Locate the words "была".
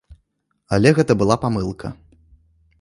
1.21-1.35